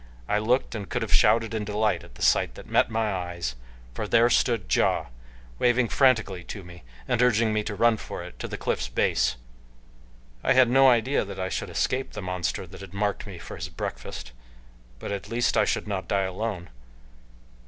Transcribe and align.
I 0.27 0.39
looked 0.39 0.73
and 0.73 0.89
could 0.89 1.03
have 1.03 1.13
shouted 1.13 1.53
in 1.53 1.63
delight 1.63 2.03
at 2.03 2.15
the 2.15 2.23
sight 2.23 2.55
that 2.55 2.65
met 2.65 2.89
my 2.89 3.13
eyes, 3.13 3.53
for 3.93 4.07
there 4.07 4.31
stood 4.31 4.75
Ja, 4.75 5.05
waving 5.59 5.89
frantically 5.89 6.43
to 6.45 6.63
me, 6.63 6.81
and 7.07 7.21
urging 7.21 7.53
me 7.53 7.61
to 7.65 7.75
run 7.75 7.97
for 7.97 8.23
it 8.23 8.39
to 8.39 8.47
the 8.47 8.57
cliff's 8.57 8.89
base. 8.89 9.35
I 10.43 10.53
had 10.53 10.71
no 10.71 10.89
idea 10.89 11.23
that 11.23 11.39
I 11.39 11.49
should 11.49 11.69
escape 11.69 12.13
the 12.13 12.21
monster 12.23 12.65
that 12.65 12.81
had 12.81 12.95
marked 12.95 13.27
me 13.27 13.37
for 13.37 13.55
his 13.55 13.69
breakfast, 13.69 14.31
but 14.97 15.11
at 15.11 15.29
least 15.29 15.55
I 15.55 15.65
should 15.65 15.87
not 15.87 16.07
die 16.07 16.23
alone. 16.23 16.71